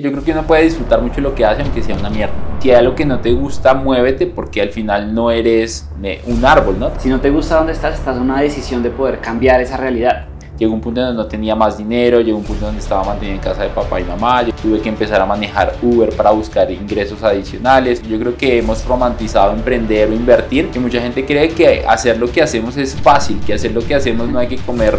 [0.00, 2.32] Yo creo que uno puede disfrutar mucho lo que hace aunque sea una mierda.
[2.60, 6.44] Si hay algo que no te gusta, muévete porque al final no eres eh, un
[6.44, 6.92] árbol, ¿no?
[7.00, 10.26] Si no te gusta donde estás, estás en una decisión de poder cambiar esa realidad
[10.58, 13.42] llegó un punto donde no tenía más dinero, llegó un punto donde estaba mantenido en
[13.42, 17.22] casa de papá y mamá, yo tuve que empezar a manejar Uber para buscar ingresos
[17.22, 18.02] adicionales.
[18.02, 22.30] Yo creo que hemos romantizado emprender o invertir, que mucha gente cree que hacer lo
[22.30, 24.98] que hacemos es fácil, que hacer lo que hacemos no hay que comer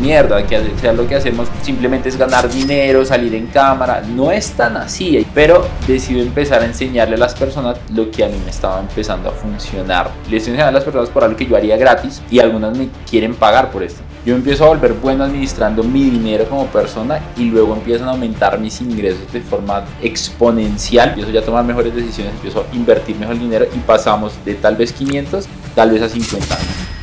[0.00, 4.52] mierda, que hacer lo que hacemos simplemente es ganar dinero, salir en cámara, no es
[4.52, 8.50] tan así, pero decido empezar a enseñarle a las personas lo que a mí me
[8.50, 10.10] estaba empezando a funcionar.
[10.30, 13.34] Les estoy a las personas por algo que yo haría gratis y algunas me quieren
[13.34, 14.02] pagar por esto.
[14.24, 18.58] Yo empiezo a volver bueno administrando mi dinero como persona y luego empiezan a aumentar
[18.58, 21.10] mis ingresos de forma exponencial.
[21.10, 24.54] Empiezo ya a tomar mejores decisiones, empiezo a invertir mejor el dinero y pasamos de
[24.54, 26.93] tal vez 500, tal vez a 50 años.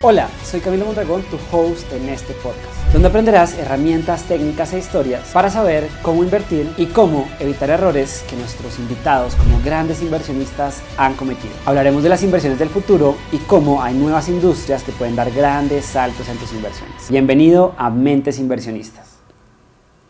[0.00, 5.30] Hola, soy Camilo Mondragón, tu host en este podcast donde aprenderás herramientas, técnicas e historias
[5.32, 11.14] para saber cómo invertir y cómo evitar errores que nuestros invitados como grandes inversionistas han
[11.14, 11.52] cometido.
[11.66, 15.84] Hablaremos de las inversiones del futuro y cómo hay nuevas industrias que pueden dar grandes
[15.86, 17.10] saltos en tus inversiones.
[17.10, 19.17] Bienvenido a Mentes Inversionistas.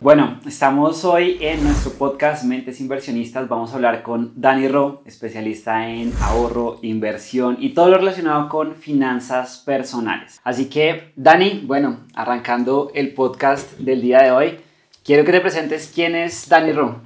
[0.01, 3.49] Bueno, estamos hoy en nuestro podcast Mentes Inversionistas.
[3.49, 8.77] Vamos a hablar con Dani Ro, especialista en ahorro, inversión y todo lo relacionado con
[8.77, 10.41] finanzas personales.
[10.45, 14.61] Así que, Dani, bueno, arrancando el podcast del día de hoy,
[15.03, 17.01] quiero que te presentes quién es Dani Ro.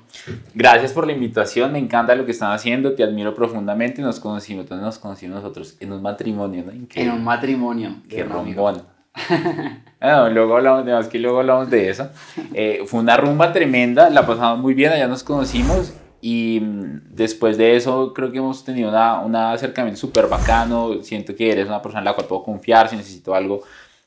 [0.55, 4.03] Gracias por la invitación, me encanta lo que están haciendo, te admiro profundamente.
[4.03, 6.73] Nos conocimos, nos conocimos nosotros en un matrimonio, ¿no?
[6.95, 8.03] En un matrimonio.
[8.06, 8.83] Qué rombón.
[10.01, 12.11] luego hablamos de más que luego hablamos de eso.
[12.55, 17.59] Eh, fue una rumba tremenda, la pasamos muy bien, allá nos conocimos y mm, después
[17.59, 21.03] de eso creo que hemos tenido una, un acercamiento súper bacano.
[21.03, 23.63] Siento que eres una persona en la cual puedo confiar si necesito algo.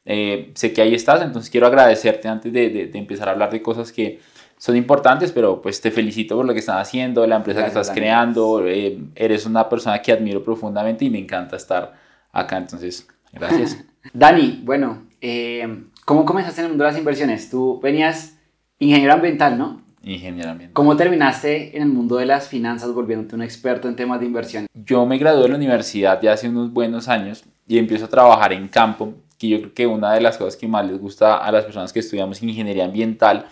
[0.05, 3.61] Eh, sé que ahí estás, entonces quiero agradecerte antes de, de, empezar a hablar de
[3.61, 4.19] cosas que
[4.57, 7.89] son importantes, pero pues te felicito por lo que estás haciendo, la empresa que estás
[7.89, 8.65] creando.
[8.65, 11.93] Eh, eres una persona que admiro profundamente y me encanta estar
[12.31, 13.77] acá, entonces gracias.
[14.13, 17.49] Dani, bueno, eh, ¿cómo comenzaste en el mundo de las inversiones?
[17.49, 18.37] Tú venías
[18.79, 19.81] ingeniero ambiental, ¿no?
[20.03, 20.73] Ingeniero ambiental.
[20.73, 24.67] ¿Cómo terminaste en el mundo de las finanzas volviéndote un experto en temas de inversión?
[24.73, 28.53] Yo me gradué de la universidad ya hace unos buenos años y empiezo a trabajar
[28.53, 31.51] en campo, que yo creo que una de las cosas que más les gusta a
[31.51, 33.47] las personas que estudiamos ingeniería ambiental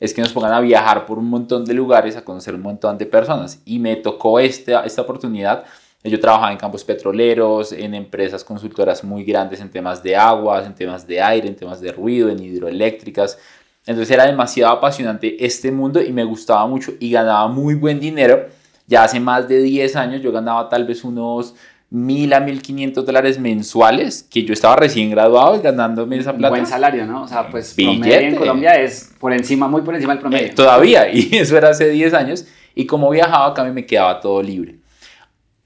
[0.00, 2.98] es que nos pongan a viajar por un montón de lugares, a conocer un montón
[2.98, 3.60] de personas.
[3.64, 5.64] Y me tocó esta, esta oportunidad
[6.04, 10.74] yo trabajaba en campos petroleros, en empresas consultoras muy grandes en temas de aguas, en
[10.74, 13.38] temas de aire, en temas de ruido, en hidroeléctricas.
[13.84, 18.46] Entonces era demasiado apasionante este mundo y me gustaba mucho y ganaba muy buen dinero.
[18.86, 21.54] Ya hace más de 10 años yo ganaba tal vez unos
[21.90, 26.50] mil a mil quinientos dólares mensuales, que yo estaba recién graduado y ganándome esa plata.
[26.50, 27.22] Buen salario, ¿no?
[27.22, 30.46] O sea, pues promedio en Colombia es por encima, muy por encima del promedio.
[30.46, 32.46] Eh, todavía, y eso era hace 10 años.
[32.74, 34.77] Y como viajaba acá me quedaba todo libre.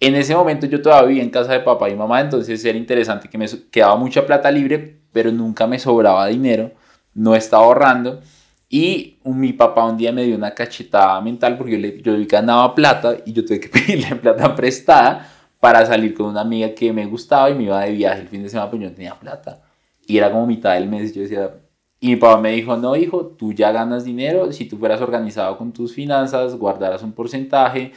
[0.02, 3.28] En ese momento yo todavía vivía en casa de papá y mamá, entonces era interesante
[3.28, 6.72] que me quedaba mucha plata libre, pero nunca me sobraba dinero,
[7.14, 8.20] no estaba ahorrando.
[8.68, 12.74] Y mi papá un día me dio una cachetada mental porque yo, le, yo ganaba
[12.74, 15.28] plata y yo tuve que pedirle plata prestada
[15.60, 18.42] para salir con una amiga que me gustaba y me iba de viaje el fin
[18.42, 19.62] de semana, pues yo no tenía plata.
[20.04, 21.54] Y era como mitad del mes, yo decía,
[22.00, 25.56] y mi papá me dijo, no, hijo, tú ya ganas dinero, si tú fueras organizado
[25.56, 27.92] con tus finanzas, guardaras un porcentaje,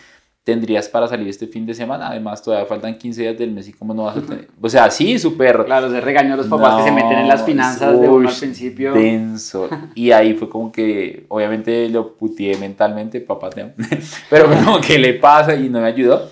[0.45, 2.07] tendrías para salir este fin de semana.
[2.07, 4.47] Además, todavía faltan 15 días del mes y cómo no vas a tener.
[4.61, 5.65] O sea, sí, súper.
[5.65, 8.35] Claro, se regañó a los papás que se meten en las finanzas de uno al
[8.35, 8.93] principio.
[8.93, 9.67] Denso.
[9.95, 13.73] Y ahí fue como que, obviamente lo putié mentalmente, papá te
[14.29, 16.29] Pero como que le pasa y no me ayudó.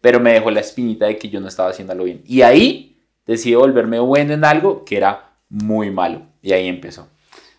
[0.00, 2.22] Pero me dejó la espinita de que yo no estaba haciéndolo bien.
[2.24, 6.22] Y ahí decidí volverme bueno en algo que era muy malo.
[6.40, 7.08] Y ahí empezó.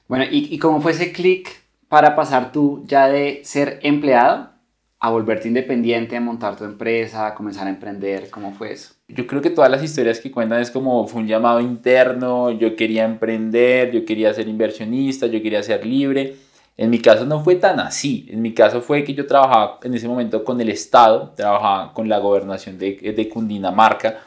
[0.07, 1.49] Bueno, ¿y, y cómo fue ese clic
[1.89, 4.56] para pasar tú ya de ser empleado
[4.99, 8.29] a volverte independiente, a montar tu empresa, a comenzar a emprender?
[8.29, 8.93] ¿Cómo fue eso?
[9.07, 12.75] Yo creo que todas las historias que cuentan es como fue un llamado interno, yo
[12.75, 16.35] quería emprender, yo quería ser inversionista, yo quería ser libre.
[16.75, 18.27] En mi caso no fue tan así.
[18.29, 22.09] En mi caso fue que yo trabajaba en ese momento con el Estado, trabajaba con
[22.09, 24.19] la gobernación de, de Cundinamarca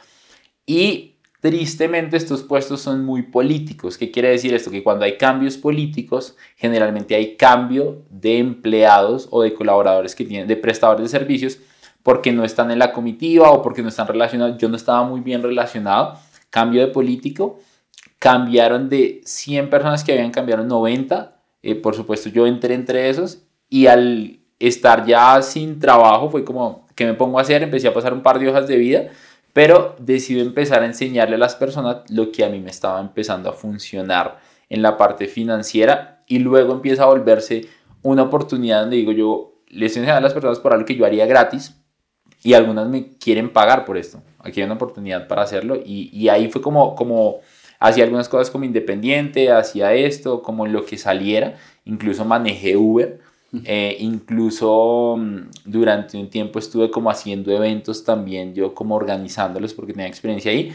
[0.66, 3.96] y Tristemente estos puestos son muy políticos.
[3.96, 4.70] ¿Qué quiere decir esto?
[4.70, 10.46] Que cuando hay cambios políticos, generalmente hay cambio de empleados o de colaboradores que tienen,
[10.46, 11.58] de prestadores de servicios,
[12.02, 14.58] porque no están en la comitiva o porque no están relacionados.
[14.58, 16.18] Yo no estaba muy bien relacionado.
[16.50, 17.58] Cambio de político.
[18.18, 21.40] Cambiaron de 100 personas que habían cambiado 90.
[21.62, 23.38] Eh, por supuesto, yo entré entre esos
[23.70, 27.62] y al estar ya sin trabajo fue como, ¿qué me pongo a hacer?
[27.62, 29.10] Empecé a pasar un par de hojas de vida
[29.52, 33.50] pero decido empezar a enseñarle a las personas lo que a mí me estaba empezando
[33.50, 34.38] a funcionar
[34.68, 37.66] en la parte financiera y luego empieza a volverse
[38.02, 41.26] una oportunidad donde digo yo, les enseñando a las personas por algo que yo haría
[41.26, 41.76] gratis
[42.42, 44.22] y algunas me quieren pagar por esto.
[44.38, 47.40] Aquí hay una oportunidad para hacerlo y, y ahí fue como, como
[47.80, 53.20] hacía algunas cosas como independiente, hacía esto, como lo que saliera, incluso manejé Uber.
[53.64, 59.92] Eh, incluso mm, durante un tiempo estuve como haciendo eventos también, yo como organizándolos porque
[59.92, 60.72] tenía experiencia ahí,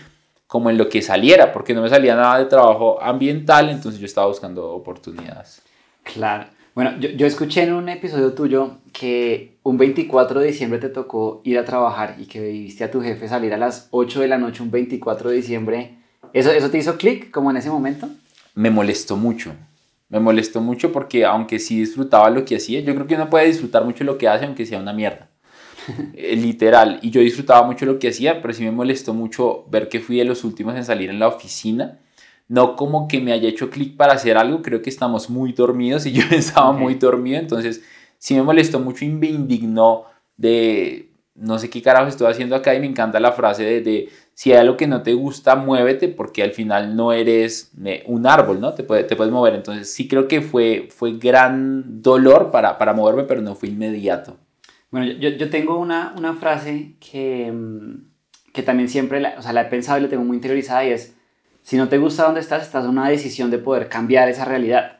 [0.47, 4.05] como en lo que saliera, porque no me salía nada de trabajo ambiental, entonces yo
[4.05, 5.61] estaba buscando oportunidades.
[6.03, 6.47] Claro.
[6.75, 11.39] Bueno, yo, yo, escuché en un episodio tuyo que un 24 de diciembre te tocó
[11.45, 14.37] ir a trabajar y que viste a tu jefe salir a las 8 de la
[14.37, 15.97] noche un 24 de diciembre.
[16.33, 18.09] ¿Eso, eso te hizo clic como en ese momento?
[18.55, 19.53] Me molestó mucho.
[20.09, 23.47] Me molestó mucho porque aunque sí disfrutaba lo que hacía, yo creo que uno puede
[23.47, 25.29] disfrutar mucho lo que hace aunque sea una mierda.
[26.15, 26.99] Eh, literal.
[27.03, 30.17] Y yo disfrutaba mucho lo que hacía, pero sí me molestó mucho ver que fui
[30.17, 31.99] de los últimos en salir en la oficina
[32.47, 36.05] no como que me haya hecho clic para hacer algo, creo que estamos muy dormidos
[36.05, 37.83] y yo estaba muy dormido, entonces
[38.17, 40.05] sí me molestó mucho y me indignó
[40.37, 44.51] de no sé qué carajo estoy haciendo acá y me encanta la frase de, si
[44.51, 48.59] hay algo que no te gusta, muévete porque al final no eres eh, un árbol,
[48.59, 48.73] ¿no?
[48.73, 49.55] Te, te puedes mover.
[49.55, 54.35] Entonces sí creo que fue, fue gran dolor para, para moverme, pero no fue inmediato.
[54.91, 59.53] Bueno, yo, yo tengo una, una frase que, mm, que también siempre la, o sea,
[59.53, 61.15] la he pensado y la tengo muy interiorizada y es,
[61.61, 64.99] si no te gusta donde estás, estás en una decisión de poder cambiar esa realidad.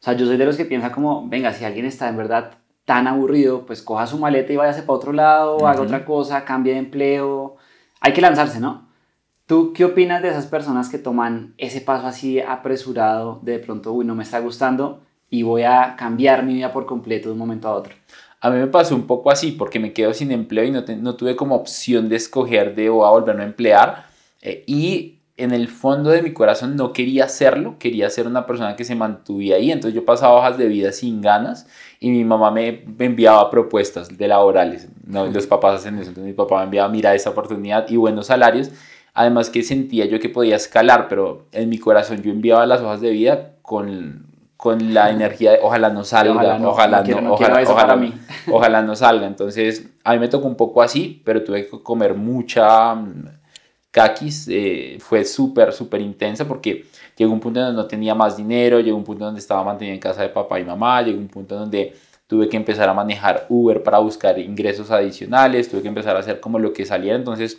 [0.00, 2.58] O sea, yo soy de los que piensa como, venga, si alguien está en verdad
[2.84, 6.74] tan aburrido, pues coja su maleta y váyase para otro lado, haga otra cosa, cambie
[6.74, 7.56] de empleo.
[8.04, 8.86] Hay que lanzarse, ¿no?
[9.46, 13.94] ¿Tú qué opinas de esas personas que toman ese paso así apresurado de, de pronto,
[13.94, 17.38] uy, no me está gustando y voy a cambiar mi vida por completo de un
[17.38, 17.94] momento a otro?
[18.42, 21.34] A mí me pasó un poco así porque me quedo sin empleo y no, tuve
[21.34, 24.04] como opción de escoger de o a volverme a emplear.
[24.42, 28.76] Eh, y en el fondo de mi corazón no quería hacerlo, quería ser una persona
[28.76, 31.66] que se mantuviera ahí, entonces yo pasaba hojas de vida sin ganas
[31.98, 36.36] y mi mamá me, enviaba propuestas de laborales, no, los papás hacen eso, entonces mi
[36.36, 38.70] papá me enviaba, mira esa oportunidad y buenos salarios,
[39.12, 43.00] además que sentía yo que podía escalar, pero en mi corazón yo enviaba las hojas
[43.00, 44.26] de vida con,
[44.56, 48.14] con la energía de ojalá no salga, ojalá no, ojalá no, ojalá, ojalá, mí.
[48.52, 52.14] ojalá no salga, entonces a mí me tocó un poco así, pero tuve que comer
[52.14, 52.94] mucha
[53.94, 56.84] Kakis eh, fue súper, súper intensa porque
[57.16, 60.00] llegó un punto donde no tenía más dinero, llegó un punto donde estaba mantenido en
[60.00, 61.94] casa de papá y mamá, llegó un punto donde
[62.26, 66.40] tuve que empezar a manejar Uber para buscar ingresos adicionales, tuve que empezar a hacer
[66.40, 67.16] como lo que saliera.
[67.16, 67.58] Entonces,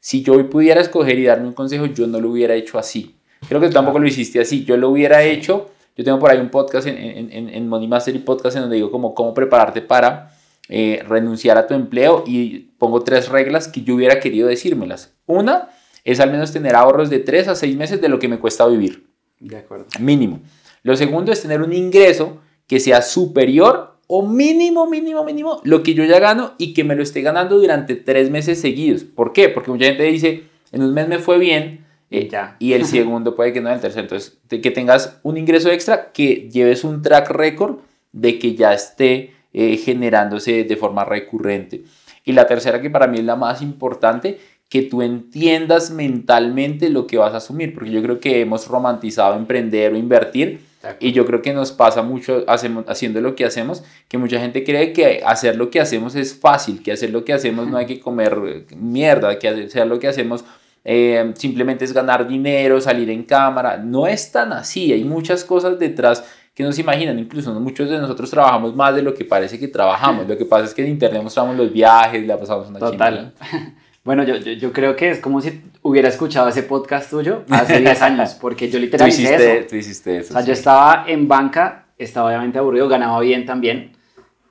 [0.00, 3.14] si yo hoy pudiera escoger y darme un consejo, yo no lo hubiera hecho así.
[3.48, 4.64] Creo que tampoco lo hiciste así.
[4.64, 5.70] Yo lo hubiera hecho.
[5.96, 8.90] Yo tengo por ahí un podcast en, en, en Money Mastery Podcast en donde digo
[8.90, 10.32] como cómo prepararte para
[10.68, 15.14] eh, renunciar a tu empleo y pongo tres reglas que yo hubiera querido decírmelas.
[15.26, 15.68] Una,
[16.06, 18.66] es al menos tener ahorros de 3 a 6 meses de lo que me cuesta
[18.66, 19.08] vivir.
[19.40, 19.86] De acuerdo.
[19.98, 20.40] Mínimo.
[20.84, 22.38] Lo segundo es tener un ingreso
[22.68, 26.94] que sea superior o mínimo, mínimo, mínimo lo que yo ya gano y que me
[26.94, 29.02] lo esté ganando durante 3 meses seguidos.
[29.02, 29.48] ¿Por qué?
[29.48, 32.54] Porque mucha gente dice, en un mes me fue bien, eh, ya.
[32.60, 34.02] y el segundo puede que no el tercero.
[34.02, 37.78] Entonces, que tengas un ingreso extra, que lleves un track record
[38.12, 41.82] de que ya esté eh, generándose de forma recurrente.
[42.24, 44.38] Y la tercera, que para mí es la más importante,
[44.68, 49.36] que tú entiendas mentalmente lo que vas a asumir, porque yo creo que hemos romantizado
[49.36, 50.60] emprender o invertir
[51.00, 54.64] y yo creo que nos pasa mucho hacemos, haciendo lo que hacemos, que mucha gente
[54.64, 57.86] cree que hacer lo que hacemos es fácil, que hacer lo que hacemos no hay
[57.86, 60.44] que comer mierda, que hacer lo que hacemos
[60.84, 65.78] eh, simplemente es ganar dinero, salir en cámara, no es tan así, hay muchas cosas
[65.78, 69.68] detrás que nos imaginan, incluso muchos de nosotros trabajamos más de lo que parece que
[69.68, 73.34] trabajamos, lo que pasa es que en internet mostramos los viajes, la pasamos una Total.
[74.06, 77.80] Bueno, yo, yo, yo, creo que es como si hubiera escuchado ese podcast tuyo hace
[77.80, 79.66] 10 años, porque yo literalmente tú hiciste, eso.
[79.68, 80.32] Tú hiciste eso.
[80.32, 83.96] O sea, yo estaba en banca, estaba obviamente aburrido, ganaba bien también,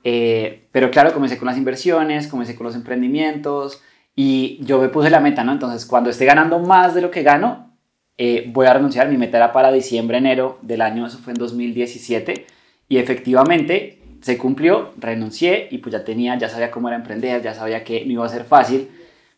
[0.04, 3.80] eh, pero claro, comencé con las inversiones, comencé con los emprendimientos
[4.14, 5.52] y yo me puse la meta, ¿no?
[5.52, 7.74] Entonces, cuando esté ganando más de lo que gano,
[8.18, 9.08] eh, voy a renunciar.
[9.08, 12.44] Mi meta era para diciembre, enero del año, eso fue en 2017,
[12.90, 17.54] y efectivamente se cumplió, renuncié y pues ya tenía, ya sabía cómo era emprender, ya
[17.54, 18.90] sabía que no iba a ser fácil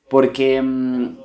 [0.09, 0.61] porque...
[0.63, 1.17] Mm,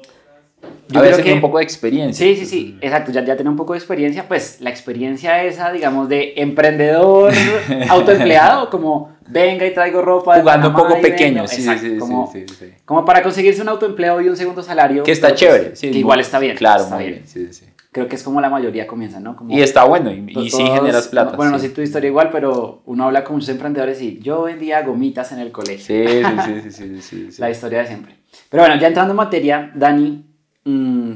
[0.89, 2.25] yo a veces que un poco de experiencia.
[2.25, 5.71] Sí, sí, sí, exacto, ya, ya tenía un poco de experiencia, pues la experiencia esa,
[5.71, 7.33] digamos, de emprendedor
[7.89, 10.39] autoempleado, como venga y traigo ropa.
[10.39, 14.21] Jugando un poco pequeño, sí, sí, sí, como, sí, sí, como para conseguirse un autoempleo
[14.21, 15.03] y un segundo salario.
[15.03, 16.55] Que está pues, chévere, que igual está bien.
[16.55, 17.23] Claro, está muy bien.
[17.25, 17.65] sí, sí.
[17.93, 19.37] Creo que es como la mayoría comienza, ¿no?
[19.47, 21.37] y está bueno, y, sí generas plata.
[21.37, 24.81] Bueno, no sé tu historia igual, pero uno habla con muchos emprendedores y yo vendía
[24.81, 25.83] gomitas en el colegio.
[25.93, 26.23] Sí,
[26.63, 28.15] sí, sí, sí, sí, La historia de siempre.
[28.49, 30.25] Pero bueno, ya entrando en materia, Dani,
[30.63, 31.11] mm,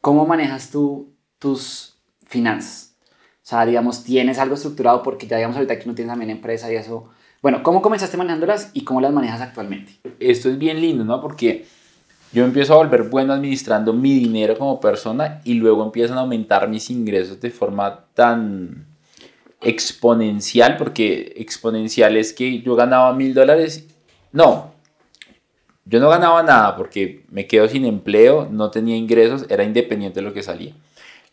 [0.00, 2.94] ¿cómo manejas tú tus finanzas?
[3.42, 6.72] O sea, digamos, tienes algo estructurado porque ya digamos ahorita que no tienes también empresa
[6.72, 7.10] y eso.
[7.42, 9.94] Bueno, ¿cómo comenzaste manejándolas y cómo las manejas actualmente?
[10.20, 11.20] Esto es bien lindo, ¿no?
[11.20, 11.66] Porque
[12.32, 16.68] yo empiezo a volver bueno administrando mi dinero como persona y luego empiezan a aumentar
[16.68, 18.86] mis ingresos de forma tan
[19.60, 23.86] exponencial, porque exponencial es que yo ganaba mil dólares.
[24.32, 24.72] No,
[25.84, 30.26] yo no ganaba nada porque me quedo sin empleo, no tenía ingresos, era independiente de
[30.26, 30.74] lo que salía.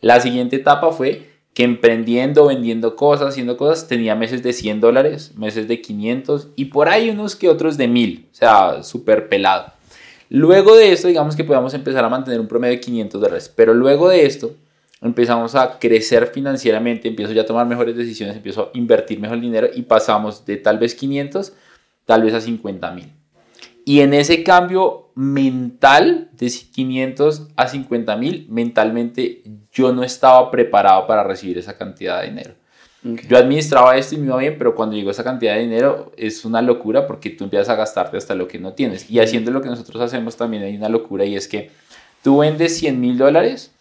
[0.00, 5.32] La siguiente etapa fue que emprendiendo, vendiendo cosas, haciendo cosas, tenía meses de 100 dólares,
[5.36, 9.72] meses de 500 y por ahí unos que otros de 1000, o sea, súper pelado.
[10.32, 13.74] Luego de esto, digamos que podamos empezar a mantener un promedio de 500 dólares, pero
[13.74, 14.54] luego de esto
[15.02, 19.42] empezamos a crecer financieramente, empiezo ya a tomar mejores decisiones, empiezo a invertir mejor el
[19.42, 21.52] dinero y pasamos de tal vez 500,
[22.04, 23.12] tal vez a 50 mil.
[23.84, 31.08] Y en ese cambio mental de 500 a 50 mil, mentalmente yo no estaba preparado
[31.08, 32.54] para recibir esa cantidad de dinero.
[33.02, 36.44] Yo administraba esto y me iba bien, pero cuando llegó esa cantidad de dinero es
[36.44, 39.10] una locura porque tú empiezas a gastarte hasta lo que no tienes.
[39.10, 41.70] Y haciendo lo que nosotros hacemos también hay una locura y es que
[42.22, 43.72] tú vendes 100 mil dólares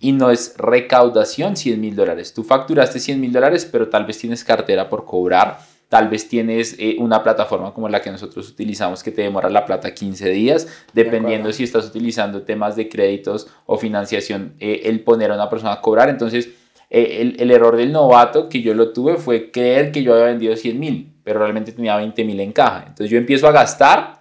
[0.00, 2.32] y no es recaudación 100 mil dólares.
[2.32, 5.58] Tú facturaste 100 mil dólares, pero tal vez tienes cartera por cobrar
[5.92, 9.66] Tal vez tienes eh, una plataforma como la que nosotros utilizamos que te demora la
[9.66, 15.30] plata 15 días, dependiendo si estás utilizando temas de créditos o financiación, eh, el poner
[15.30, 16.08] a una persona a cobrar.
[16.08, 16.48] Entonces,
[16.94, 20.26] eh, el, el, error del novato que yo lo tuve fue creer que yo había
[20.26, 22.84] vendido 100 mil, pero realmente tenía 20 mil en caja.
[22.86, 24.20] Entonces yo empiezo a gastar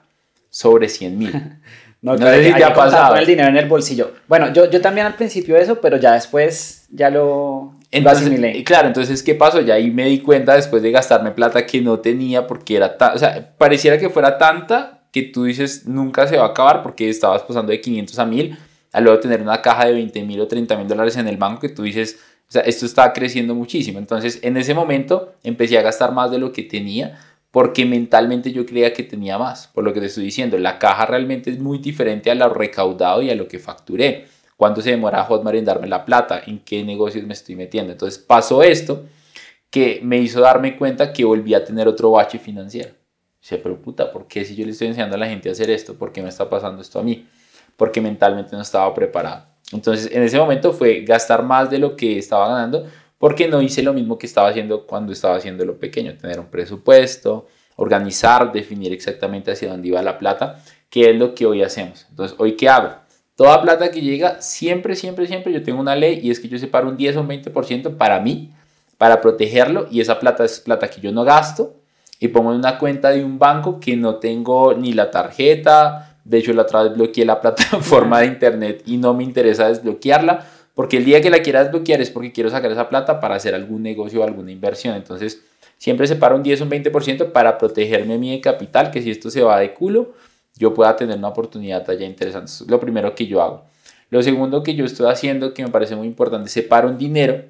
[0.50, 1.32] sobre 100 mil.
[2.02, 3.16] no, no sé si te ha pasado.
[3.18, 4.14] el dinero en el bolsillo.
[4.28, 9.22] Bueno, yo, yo también al principio eso, pero ya después ya lo, entonces, claro, entonces,
[9.22, 9.60] ¿qué pasó?
[9.60, 13.18] Ya ahí me di cuenta después de gastarme plata que no tenía porque era, o
[13.18, 17.44] sea, pareciera que fuera tanta que tú dices nunca se va a acabar porque estabas
[17.44, 18.58] pasando de 500 a 1000
[18.94, 21.62] a luego tener una caja de 20 mil o 30 mil dólares en el banco
[21.62, 22.18] que tú dices,
[22.54, 24.00] esto está creciendo muchísimo.
[24.00, 27.20] Entonces, en ese momento empecé a gastar más de lo que tenía
[27.52, 29.68] porque mentalmente yo creía que tenía más.
[29.68, 33.22] Por lo que te estoy diciendo, la caja realmente es muy diferente a lo recaudado
[33.22, 34.26] y a lo que facturé
[34.62, 37.92] cuánto se demora Hotmart en darme la plata, en qué negocios me estoy metiendo.
[37.92, 39.06] Entonces pasó esto
[39.72, 42.92] que me hizo darme cuenta que volví a tener otro bache financiero.
[43.42, 45.72] Dice, pero puta, ¿por qué si yo le estoy enseñando a la gente a hacer
[45.72, 45.96] esto?
[45.96, 47.28] ¿Por qué me está pasando esto a mí?
[47.82, 49.44] Porque mentalmente no estaba preparado.
[49.72, 52.86] Entonces en ese momento fue gastar más de lo que estaba ganando
[53.18, 56.46] porque no hice lo mismo que estaba haciendo cuando estaba haciendo lo pequeño, tener un
[56.46, 57.48] presupuesto,
[57.78, 60.62] organizar, definir exactamente hacia dónde iba la plata,
[60.92, 62.06] que es lo que hoy hacemos.
[62.12, 62.92] Entonces, ¿hoy qué hago?
[63.36, 66.60] Toda plata que llega, siempre, siempre, siempre yo tengo una ley y es que yo
[66.60, 68.52] separo un 10 o un 20% para mí,
[69.00, 71.82] para protegerlo y esa plata es plata que yo no gasto
[72.20, 76.38] y pongo en una cuenta de un banco que no tengo ni la tarjeta, de
[76.38, 80.98] hecho la otra vez bloqueé la plataforma de internet y no me interesa desbloquearla porque
[80.98, 83.84] el día que la quiera desbloquear es porque quiero sacar esa plata para hacer algún
[83.84, 84.96] negocio o alguna inversión.
[84.96, 85.44] Entonces,
[85.78, 89.42] siempre separo un 10 o un 20% para protegerme mi capital, que si esto se
[89.42, 90.14] va de culo,
[90.58, 92.46] yo pueda tener una oportunidad allá interesante.
[92.46, 93.66] Eso es lo primero que yo hago.
[94.10, 97.44] Lo segundo que yo estoy haciendo, que me parece muy importante, separo un dinero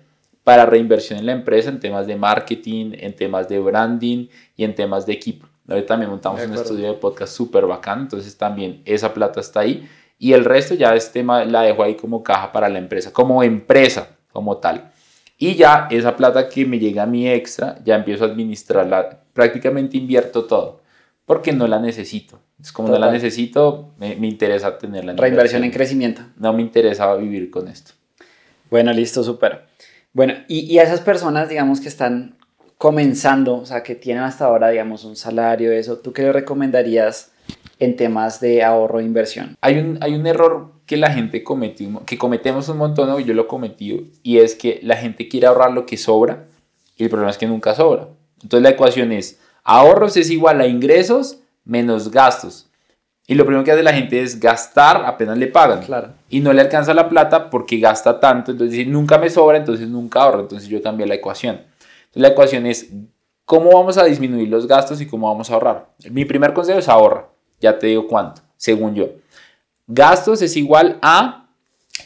[0.44, 4.76] para reinversión en la empresa en temas de marketing, en temas de branding y en
[4.76, 5.48] temas de equipo.
[5.72, 9.88] Ahorita también montamos un estudio de podcast súper bacán, entonces también esa plata está ahí.
[10.18, 13.42] Y el resto ya es tema, la dejo ahí como caja para la empresa, como
[13.42, 14.92] empresa, como tal.
[15.38, 19.98] Y ya esa plata que me llega a mí extra, ya empiezo a administrarla, prácticamente
[19.98, 20.82] invierto todo,
[21.26, 22.40] porque no la necesito.
[22.62, 25.14] Es como no la necesito, me, me interesa tenerla.
[25.14, 26.22] En Reinversión en crecimiento.
[26.38, 27.94] No me interesaba vivir con esto.
[28.70, 29.64] Bueno, listo, súper.
[30.14, 32.38] Bueno, y, y, a esas personas, digamos, que están
[32.82, 37.32] comenzando, o sea, que tienen hasta ahora, digamos, un salario, eso, ¿tú qué le recomendarías
[37.78, 39.56] en temas de ahorro e inversión?
[39.62, 43.36] Hay un, hay un error que la gente comete, que cometemos un montón, y yo
[43.36, 46.46] lo cometí, y es que la gente quiere ahorrar lo que sobra,
[46.98, 48.08] y el problema es que nunca sobra.
[48.42, 52.68] Entonces la ecuación es, ahorros es igual a ingresos menos gastos.
[53.28, 55.84] Y lo primero que hace la gente es gastar apenas le pagan.
[55.84, 56.14] Claro.
[56.32, 58.50] Y no le alcanza la plata porque gasta tanto.
[58.52, 60.40] Entonces dice, nunca me sobra, entonces nunca ahorro.
[60.40, 61.70] Entonces yo cambié la ecuación.
[62.12, 62.90] Entonces la ecuación es,
[63.46, 65.90] ¿cómo vamos a disminuir los gastos y cómo vamos a ahorrar?
[66.10, 67.30] Mi primer consejo es ahorra.
[67.62, 69.08] Ya te digo cuánto, según yo.
[69.88, 71.48] Gastos es igual a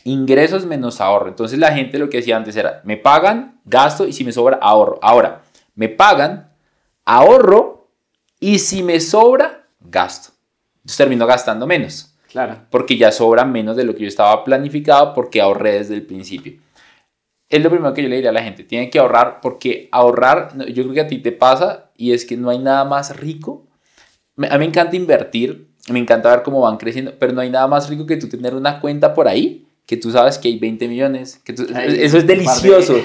[0.04, 1.30] ingresos menos ahorro.
[1.30, 4.60] Entonces la gente lo que hacía antes era, me pagan, gasto y si me sobra,
[4.62, 5.00] ahorro.
[5.02, 5.42] Ahora,
[5.74, 6.52] me pagan,
[7.04, 7.88] ahorro
[8.40, 10.34] y si me sobra, gasto.
[10.78, 12.16] Entonces termino gastando menos.
[12.30, 12.58] Claro.
[12.70, 16.54] Porque ya sobra menos de lo que yo estaba planificado porque ahorré desde el principio.
[17.50, 18.64] Es lo primero que yo le diría a la gente.
[18.64, 22.38] Tiene que ahorrar porque ahorrar, yo creo que a ti te pasa y es que
[22.38, 23.68] no hay nada más rico.
[24.38, 27.68] A mí me encanta invertir, me encanta ver cómo van creciendo, pero no hay nada
[27.68, 30.88] más rico que tú tener una cuenta por ahí que tú sabes que hay 20
[30.88, 32.96] millones, que eso es delicioso.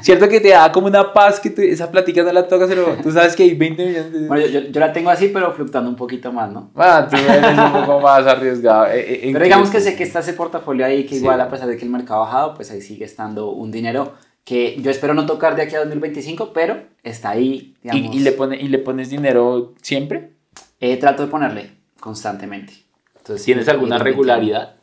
[0.00, 3.10] Cierto que te da como una paz que esa plática no la tocas, pero tú
[3.12, 4.28] sabes que hay 20 millones.
[4.28, 6.70] Bueno, yo, yo, la tengo así, pero fluctuando un poquito más, ¿no?
[6.74, 8.86] Ah, tú eres un poco más arriesgado.
[8.86, 11.68] Eh, eh, pero digamos que sé que está ese portafolio ahí, que igual a pesar
[11.68, 15.12] de que el mercado ha bajado, pues ahí sigue estando un dinero que yo espero
[15.12, 17.74] no tocar de aquí a 2025, pero está ahí.
[17.82, 18.16] Digamos.
[18.16, 20.32] ¿Y, le, pone, ¿Y le pones dinero siempre?
[20.80, 21.70] Eh, trato de ponerle
[22.00, 22.72] constantemente.
[23.18, 24.79] Entonces, ¿Tienes alguna regularidad?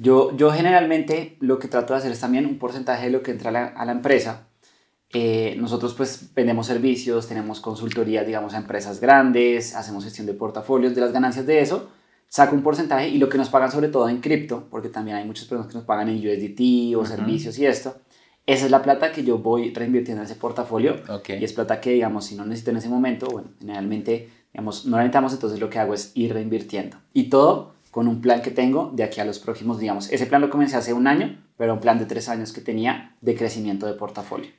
[0.00, 3.32] Yo, yo generalmente lo que trato de hacer es también un porcentaje de lo que
[3.32, 4.46] entra a la, empresa.
[5.12, 10.94] Eh, nosotros pues vendemos servicios, tenemos consultoría, digamos, a empresas grandes, hacemos gestión de portafolios,
[10.94, 11.90] de las ganancias de eso,
[12.28, 15.26] saco un porcentaje y lo que nos pagan sobre todo en cripto, porque también hay
[15.26, 17.96] muchas personas que nos pagan en USDT o servicios y esto,
[18.46, 20.96] esa es la plata que yo voy reinvirtiendo en ese portafolio
[21.28, 24.96] y es plata que, digamos, si no necesito en ese momento, bueno, generalmente, digamos, no
[24.96, 26.96] la necesitamos, entonces lo que hago es ir reinvirtiendo.
[27.12, 30.40] Y todo con un plan que tengo de aquí a los próximos, digamos, ese plan
[30.40, 33.86] lo comencé hace un año, pero un plan de tres años que tenía de crecimiento
[33.86, 34.50] de portafolio.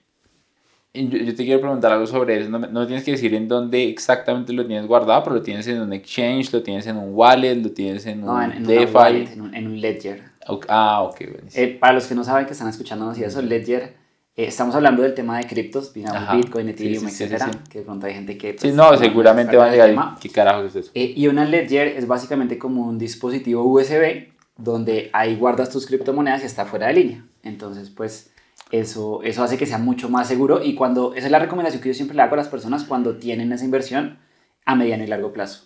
[0.94, 2.50] Yo, te quiero preguntar algo sobre eso.
[2.50, 5.82] No, no, tienes que decir en dónde exactamente lo tienes guardado, pero lo tienes en
[5.82, 9.30] un exchange, lo tienes en un wallet, lo tienes en un en, DeFi.
[9.54, 10.22] en, un, ledger.
[10.68, 11.22] Ah, ok.
[11.54, 14.01] Eh, para los que no saben que están escuchándonos y eso, ledger
[14.36, 18.54] estamos hablando del tema de criptos, Bitcoin, Ethereum, etcétera, que de pronto hay gente que...
[18.54, 20.92] Pues, sí, no, seguramente van a llegar, ¿qué carajo es eso?
[20.94, 26.44] Eh, y una Ledger es básicamente como un dispositivo USB donde ahí guardas tus criptomonedas
[26.44, 27.26] y está fuera de línea.
[27.44, 28.32] Entonces, pues,
[28.72, 31.90] eso, eso hace que sea mucho más seguro y cuando, esa es la recomendación que
[31.90, 34.20] yo siempre le hago a las personas cuando tienen esa inversión
[34.66, 35.66] a mediano y largo plazo.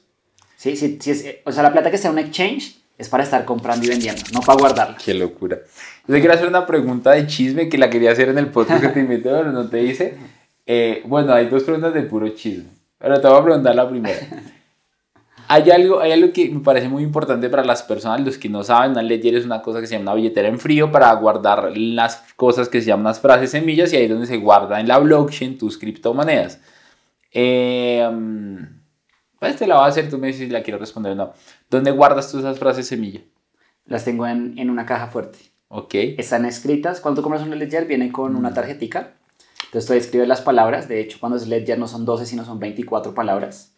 [0.55, 0.75] ¿Sí?
[0.75, 3.43] Si, si es, o sea, la plata que está en un exchange es para estar
[3.45, 4.97] comprando y vendiendo, no para guardarla.
[5.03, 5.57] Qué locura.
[6.07, 8.81] Yo te quiero hacer una pregunta de chisme que la quería hacer en el podcast
[8.81, 10.17] que te invité, pero no te hice.
[10.65, 14.19] Eh, bueno, hay dos preguntas de puro chisme, pero te voy a preguntar la primera.
[15.47, 18.63] Hay algo, hay algo que me parece muy importante para las personas, los que no
[18.63, 21.71] saben, una ledger es una cosa que se llama una billetera en frío para guardar
[21.77, 24.87] las cosas que se llaman las frases semillas y ahí es donde se guarda en
[24.87, 26.59] la blockchain tus criptomonedas.
[27.31, 28.09] Eh,
[29.49, 31.33] pues te la voy a hacer, tú me dices si la quiero responder o no.
[31.69, 33.21] ¿Dónde guardas tú esas frases semilla?
[33.85, 35.39] Las tengo en, en una caja fuerte.
[35.69, 35.93] Ok.
[36.17, 37.01] Están escritas.
[37.01, 38.53] Cuando tú compras un Ledger, viene con una mm.
[38.53, 39.13] tarjetica.
[39.65, 40.87] Entonces tú escribes las palabras.
[40.87, 43.73] De hecho, cuando es Ledger no son 12, sino son 24 palabras.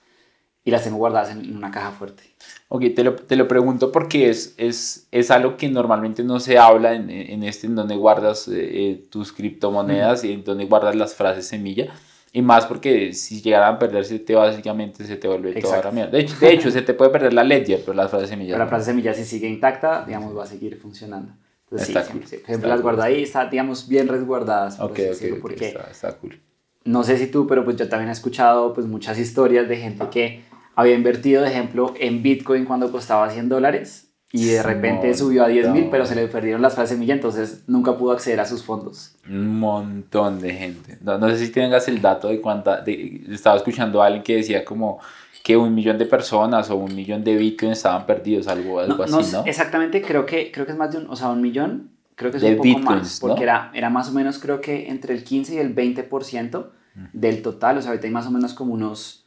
[0.63, 2.23] Y las tengo guardadas en, una caja fuerte.
[2.67, 6.57] Ok, te lo, te lo pregunto porque es, es, es, algo que normalmente no se
[6.57, 10.95] habla en, en este, en donde guardas eh, eh, tus criptomonedas y en donde guardas
[10.95, 11.93] las frases semilla.
[12.33, 16.11] Y más porque si llegaran a perderse, te básicamente se te vuelve toda la mierda.
[16.11, 18.53] De hecho, de hecho, se te puede perder la ledger, pero las frases semillas.
[18.53, 21.33] Pero la frase semilla si sigue intacta, digamos, va a seguir funcionando.
[21.63, 24.79] Entonces, está sí, siempre, las guardo ahí, está, digamos, bien resguardadas.
[24.79, 26.39] Ok, ok, porque está, está, cool.
[26.85, 30.05] No sé si tú, pero pues yo también he escuchado pues muchas historias de gente
[30.09, 30.43] que
[30.75, 35.47] había invertido, de ejemplo, en Bitcoin cuando costaba 100 dólares y de repente subió a
[35.47, 38.61] 10 mil, pero se le perdieron las frases semilla, entonces nunca pudo acceder a sus
[38.61, 39.15] fondos.
[39.27, 40.97] Un montón de gente.
[41.01, 42.81] No, no sé si tengas el dato de cuánta.
[42.81, 44.99] De, estaba escuchando a alguien que decía como
[45.47, 49.31] que un millón de personas o un millón de Bitcoin estaban perdidos, algo, algo así,
[49.31, 49.45] ¿no?
[49.45, 52.37] Exactamente, creo que, creo que es más de un, o sea, un millón, creo que
[52.37, 55.55] es un poco más, porque era, era más o menos, creo que entre el 15
[55.55, 57.05] y el 20% mm.
[57.13, 59.25] del total, o sea, ahorita hay más o menos como unos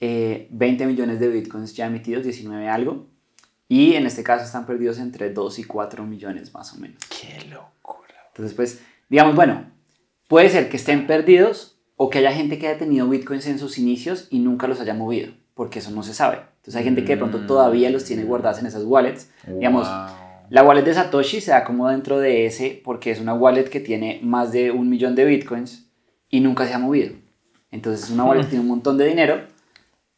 [0.00, 3.09] 20 eh, millones de Bitcoins ya emitidos, 19 algo,
[3.70, 6.98] y en este caso están perdidos entre 2 y 4 millones más o menos.
[7.08, 8.16] ¡Qué locura!
[8.26, 9.70] Entonces, pues, digamos, bueno,
[10.26, 13.78] puede ser que estén perdidos o que haya gente que haya tenido bitcoins en sus
[13.78, 16.40] inicios y nunca los haya movido, porque eso no se sabe.
[16.56, 17.46] Entonces hay gente que de pronto mm.
[17.46, 19.30] todavía los tiene guardados en esas wallets.
[19.46, 19.86] Digamos,
[20.48, 23.78] la wallet de Satoshi se da como dentro de ese porque es una wallet que
[23.78, 25.88] tiene más de un millón de bitcoins
[26.28, 27.14] y nunca se ha movido.
[27.70, 29.42] Entonces es una wallet que tiene un montón de dinero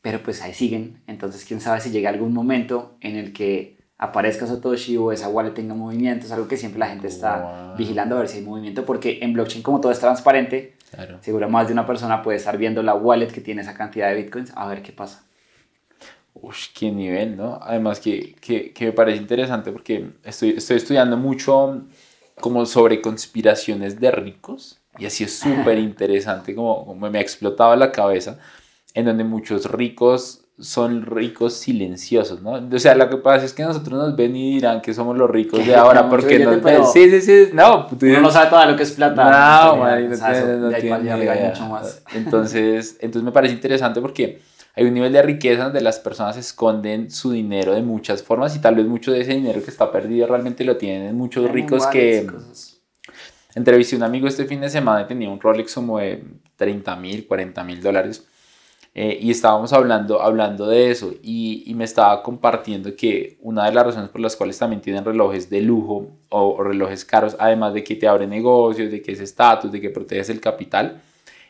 [0.03, 1.01] pero pues ahí siguen.
[1.07, 5.55] Entonces, quién sabe si llega algún momento en el que aparezca Satoshi o esa wallet
[5.55, 8.85] tenga movimiento, es algo que siempre la gente está vigilando a ver si hay movimiento,
[8.85, 10.75] porque en blockchain como todo es transparente,
[11.21, 14.17] seguro más de una persona puede estar viendo la wallet que tiene esa cantidad de
[14.17, 15.25] bitcoins a ver qué pasa.
[16.35, 17.61] Uy, qué nivel, ¿no?
[17.62, 21.83] Además que, que, que, me parece interesante porque estoy, estoy estudiando mucho
[22.41, 27.77] como sobre conspiraciones de ricos y así es súper interesante, como, como me ha explotado
[27.77, 28.41] la cabeza
[28.95, 32.53] en donde muchos ricos son ricos silenciosos, ¿no?
[32.53, 35.29] O sea, lo que pasa es que nosotros nos ven y dirán que somos los
[35.29, 36.85] ricos de ahora porque nos ven.
[36.93, 37.51] Sí, sí, sí.
[37.53, 39.25] No, tú no sabe todo lo que es plata.
[39.25, 42.03] No, man, no, tiene, mucho más.
[42.15, 44.41] Entonces, entonces me parece interesante porque
[44.75, 48.61] hay un nivel de riqueza donde las personas esconden su dinero de muchas formas y
[48.61, 52.27] tal vez mucho de ese dinero que está perdido realmente lo tienen muchos ricos que...
[53.55, 56.25] Entrevisté a un amigo este fin de semana y tenía un Rolex como de
[56.57, 58.27] 30 mil, 40 mil dólares
[58.95, 63.73] Eh, y estábamos hablando, hablando de eso y, y, me estaba compartiendo que una de
[63.73, 67.73] las razones por las cuales también tienen relojes de lujo o, o relojes caros, además
[67.73, 71.01] de que te abre negocios, de que es estatus, de que proteges el capital,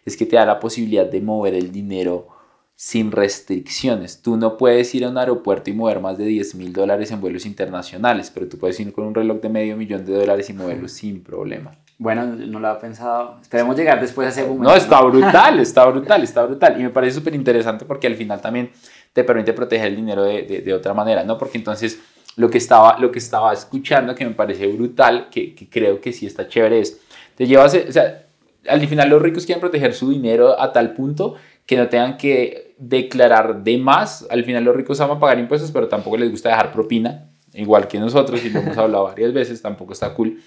[0.05, 2.29] es que te da la posibilidad de mover el dinero
[2.77, 4.23] sin restricciones.
[4.23, 7.21] Tú no puedes ir a un aeropuerto y mover más de 10 mil dólares en
[7.21, 10.53] vuelos internacionales, pero tú puedes ir con un reloj de medio millón de dólares y
[10.53, 11.77] moverlo sin problema.
[12.03, 13.39] Bueno, no lo había pensado.
[13.41, 14.71] Esperemos llegar después a ese momento.
[14.71, 16.81] No, está brutal, está brutal, está brutal.
[16.81, 18.73] Y me parece súper interesante porque al final también
[19.13, 21.39] te permite proteger el dinero de, de, otra manera, ¿no?
[21.39, 22.01] Porque entonces
[22.35, 26.13] lo que estaba, lo que estaba escuchando que me parece brutal, que, que creo que
[26.13, 26.99] sí está chévere, es,
[27.37, 28.25] te llevas, o sea,
[28.67, 31.37] al final los ricos quieren proteger su dinero a tal punto
[31.67, 34.27] que no tengan que declarar de más.
[34.29, 38.01] Al final los ricos aman pagar impuestos, pero tampoco les gusta dejar propina, igual que
[38.01, 40.43] nosotros, y lo hemos hablado varias veces, tampoco está cool.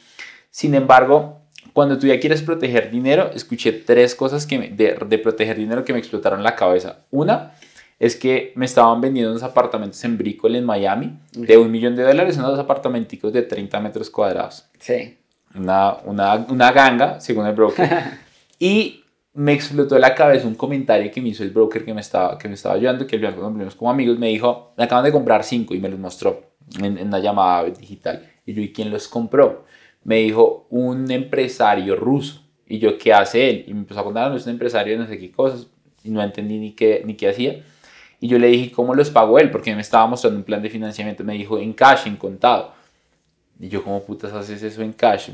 [0.50, 5.58] Sin embargo, cuando tú ya quieres proteger dinero, escuché tres cosas que de, de, proteger
[5.58, 7.06] dinero que me explotaron la cabeza.
[7.12, 7.54] Una
[8.00, 12.04] es que me estaban vendiendo unos apartamentos en Brickell, en Miami, de un millón de
[12.04, 14.66] dólares, unos apartamenticos de 30 metros cuadrados.
[14.80, 15.18] Sí.
[15.56, 17.90] Una, una, una ganga, según el broker.
[18.60, 22.38] y me explotó la cabeza un comentario que me hizo el broker que me estaba,
[22.38, 23.22] que me estaba ayudando, que el
[23.58, 26.98] nos como amigos, me dijo, me acaban de comprar cinco y me los mostró en,
[26.98, 28.30] en una llamada digital.
[28.46, 29.66] Y yo, ¿y quién los compró?
[30.06, 32.42] Me dijo un empresario ruso.
[32.68, 33.66] Y yo, ¿qué hace él?
[33.68, 35.68] Y me empezó a contar, no es un empresario de no sé qué cosas.
[36.04, 37.64] Y no entendí ni qué, ni qué hacía.
[38.22, 39.52] Y yo le dije, ¿cómo los pagó él?
[39.52, 41.24] Porque me estaba mostrando un plan de financiamiento.
[41.24, 42.74] Me dijo, en cash, en contado.
[43.60, 45.30] Y yo, ¿cómo putas haces eso en cash?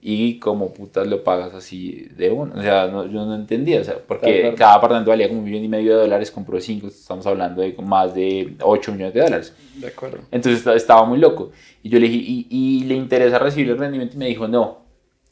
[0.00, 2.54] y ¿cómo putas lo pagas así de uno?
[2.56, 5.68] O sea, yo no entendía, o sea, porque cada apartamento valía como un millón y
[5.68, 9.54] medio de dólares, compró cinco, estamos hablando de más de 8 millones de dólares.
[9.76, 10.18] De acuerdo.
[10.32, 11.52] Entonces estaba muy loco.
[11.84, 14.16] Y yo le dije, ¿y, y le interesa recibir el rendimiento?
[14.16, 14.82] Y me dijo, no.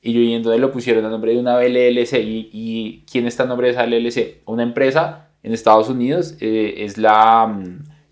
[0.00, 1.04] Y yo, ¿y en dónde lo pusieron?
[1.04, 2.14] A nombre de una LLC.
[2.22, 4.42] ¿Y, y quién está a nombre de esa LLC?
[4.46, 7.58] Una empresa en Estados Unidos, eh, es la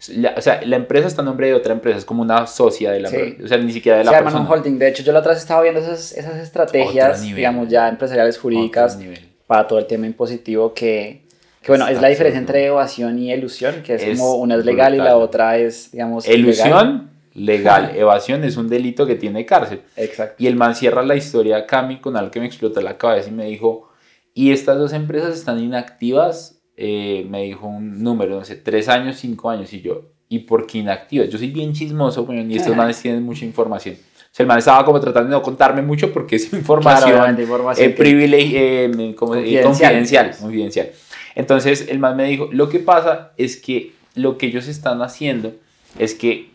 [0.08, 2.92] mm, o sea, la empresa está en nombre de otra empresa, es como una socia
[2.92, 4.44] de la empresa, o sea, ni siquiera de la Se persona.
[4.44, 4.78] un holding.
[4.78, 8.98] De hecho, yo la otra vez estaba viendo esas, esas estrategias, digamos, ya empresariales jurídicas
[9.46, 11.22] para todo el tema impositivo que,
[11.62, 14.94] que bueno, es la diferencia entre evasión y elusión, que es, como una es legal
[14.94, 17.92] y la otra es, digamos, Elusión, legal.
[17.96, 19.82] evasión es un delito que tiene cárcel.
[19.96, 20.36] Exacto.
[20.38, 23.32] Y el man cierra la historia, Cami, con algo que me explotó la cabeza y
[23.32, 23.88] me dijo,
[24.34, 29.16] y estas dos empresas están inactivas eh, me dijo un número, no sé, tres años,
[29.16, 31.24] cinco años, y yo, ¿y por qué inactivo?
[31.24, 33.96] Yo soy bien chismoso, bueno, y estos manes tienen mucha información.
[33.96, 37.46] O sea, el man estaba como tratando de no contarme mucho porque es información, eh,
[37.80, 40.36] eh, como, eh, confidencial.
[40.38, 40.90] confidencial.
[41.34, 45.54] Entonces, el man me dijo, lo que pasa es que lo que ellos están haciendo
[45.98, 46.50] es que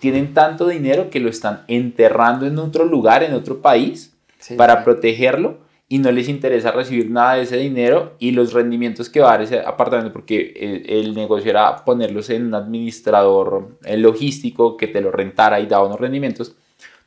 [0.00, 4.12] tienen tanto dinero que lo están enterrando en otro lugar, en otro país,
[4.56, 5.58] para protegerlo
[5.88, 9.30] y no les interesa recibir nada de ese dinero y los rendimientos que va a
[9.32, 15.12] dar ese apartamento, porque el, negocio era ponerlos en un administrador logístico que te lo
[15.12, 16.56] rentara y daba unos rendimientos.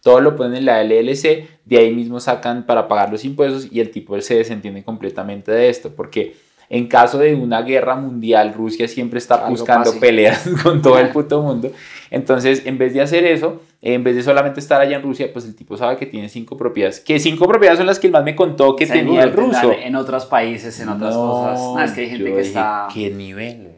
[0.02, 3.82] Todo lo ponen en la LLC, de ahí mismo sacan para pagar los impuestos y
[3.82, 6.38] el tipo se desentiende completamente de esto, porque
[6.70, 11.42] en caso de una guerra mundial, Rusia siempre está buscando peleas con todo el puto
[11.42, 11.72] mundo.
[12.12, 15.46] Entonces, en vez de hacer eso, en vez de solamente estar allá en Rusia, pues
[15.46, 17.00] el tipo sabe que tiene cinco propiedades.
[17.00, 19.72] Que cinco propiedades son las que el más me contó que tenía el ruso.
[19.72, 21.60] En otros países, en otras cosas.
[21.60, 22.88] No, es que hay gente que está.
[22.94, 23.70] ¿Qué nivel,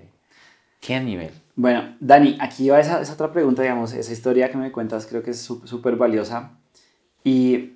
[0.82, 1.32] ¿Qué nivel?
[1.56, 5.22] Bueno, Dani, aquí va esa, esa, otra pregunta, digamos, esa historia que me cuentas creo
[5.22, 6.58] que es súper valiosa.
[7.24, 7.74] Y,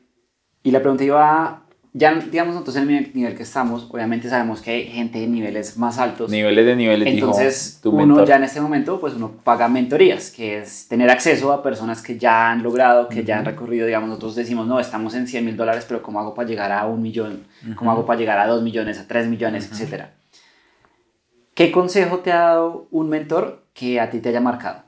[0.63, 1.64] y la pregunta iba
[1.97, 5.77] ya, digamos, nosotros en el nivel que estamos, obviamente sabemos que hay gente de niveles
[5.77, 6.29] más altos.
[6.29, 10.89] Niveles de niveles, Entonces, uno ya en este momento, pues uno paga mentorías, que es
[10.89, 14.67] tener acceso a personas que ya han logrado, que ya han recorrido, digamos, nosotros decimos,
[14.67, 17.45] no, estamos en 100 mil dólares, pero ¿cómo hago para llegar a un millón?
[17.77, 20.15] ¿Cómo hago para llegar a dos millones, a tres millones, etcétera?
[21.53, 24.83] ¿Qué consejo te ha dado un mentor que a ti te haya marcado?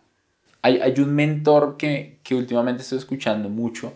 [0.62, 3.94] Hay, hay un mentor que, que últimamente estoy escuchando mucho,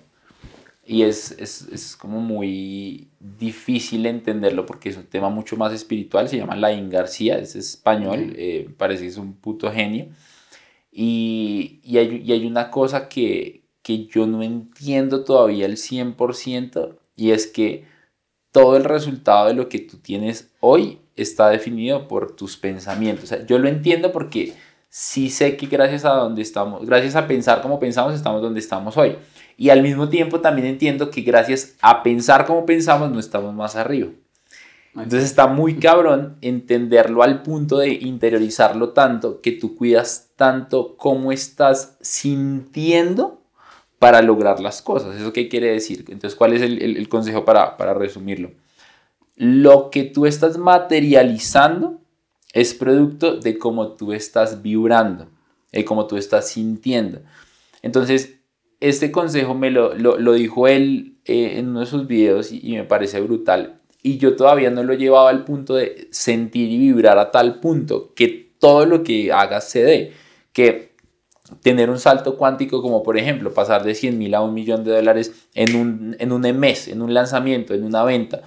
[0.85, 6.27] y es, es, es, como muy difícil entenderlo porque es un tema mucho más espiritual,
[6.27, 10.07] se llama Laín García, es español, eh, parece que es un puto genio.
[10.91, 16.97] Y, y, hay, y hay una cosa que, que yo no entiendo todavía el 100%
[17.15, 17.85] y es que
[18.51, 23.25] todo el resultado de lo que tú tienes hoy está definido por tus pensamientos.
[23.25, 24.53] O sea, yo lo entiendo porque
[24.89, 28.97] sí sé que gracias a donde estamos, gracias a pensar como pensamos, estamos donde estamos
[28.97, 29.15] hoy.
[29.61, 33.75] Y al mismo tiempo también entiendo que gracias a pensar como pensamos no estamos más
[33.75, 34.09] arriba.
[34.95, 41.31] Entonces está muy cabrón entenderlo al punto de interiorizarlo tanto que tú cuidas tanto cómo
[41.31, 43.39] estás sintiendo
[43.99, 45.15] para lograr las cosas.
[45.17, 46.05] ¿Eso qué quiere decir?
[46.07, 48.49] Entonces, ¿cuál es el, el consejo para, para resumirlo?
[49.35, 52.01] Lo que tú estás materializando
[52.51, 55.27] es producto de cómo tú estás vibrando,
[55.71, 57.21] de cómo tú estás sintiendo.
[57.83, 58.40] Entonces,
[58.81, 62.83] este consejo me lo, lo, dijo él eh, en uno de sus videos y, me
[62.83, 63.79] parece brutal.
[64.03, 68.13] Y yo todavía no lo llevaba al punto de sentir y vibrar a tal punto
[68.15, 70.13] que todo lo que hagas se dé.
[70.51, 70.95] Que
[71.61, 74.95] tener un salto cuántico como por ejemplo pasar de 100 mil a un millón de
[74.95, 78.41] dólares en un, en un mes, en un lanzamiento, en una venta.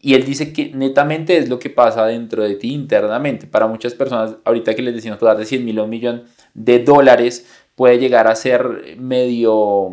[0.00, 3.46] Y él dice que netamente es lo que pasa dentro de ti internamente.
[3.46, 6.78] Para muchas personas, ahorita que les decimos pasar de 100 mil a un millón de
[6.78, 9.90] dólares, puede llegar a ser medio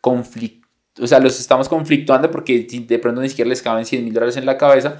[0.00, 0.66] conflicto,
[1.00, 4.36] o sea, los estamos conflictuando porque de pronto ni siquiera les caben 100 mil dólares
[4.36, 4.98] en la cabeza,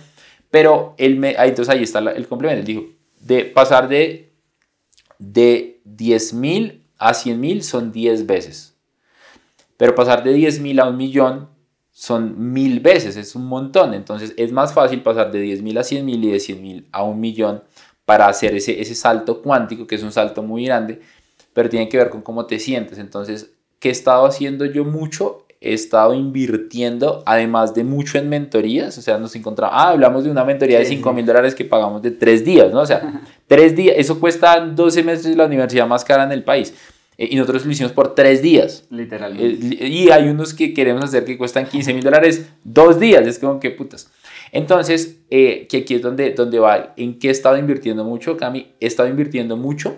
[0.51, 2.85] pero ahí, está el complemento, él dijo,
[3.21, 4.33] de pasar de,
[5.19, 8.77] de 10 mil a 100 mil son 10 veces,
[9.77, 11.49] pero pasar de 10 mil a un millón
[11.91, 15.85] son mil veces, es un montón, entonces es más fácil pasar de 10 mil a
[15.85, 17.63] 100 mil y de 100 mil a un millón
[18.05, 21.01] para hacer ese salto cuántico, que es un salto muy grande,
[21.55, 22.99] pero tiene que ver con cómo te sientes.
[22.99, 25.47] Entonces, ¿qué he estado haciendo yo mucho?
[25.61, 30.31] He estado invirtiendo, además de mucho en mentorías, o sea, nos encontramos, ah, hablamos de
[30.31, 32.81] una mentoría de 5 mil dólares que pagamos de 3 días, ¿no?
[32.81, 36.45] O sea, 3 días, eso cuesta 12 meses de la universidad más cara en el
[36.45, 36.75] país.
[37.17, 38.85] Eh, y nosotros lo hicimos por 3 días.
[38.91, 39.85] Literalmente.
[39.85, 43.39] Eh, y hay unos que queremos hacer que cuestan 15 mil dólares 2 días, es
[43.39, 44.11] como que putas.
[44.53, 48.73] Entonces, eh, que aquí es donde, donde va, ¿en qué he estado invirtiendo mucho, Cami?
[48.81, 49.97] He estado invirtiendo mucho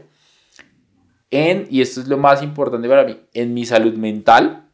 [1.31, 4.69] en, y esto es lo más importante para mí, en mi salud mental,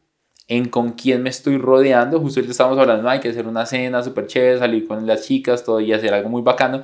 [0.47, 2.19] en con quién me estoy rodeando.
[2.19, 5.63] Justo ahorita estamos hablando, hay que hacer una cena súper chévere, salir con las chicas,
[5.63, 6.83] todo y hacer algo muy bacano,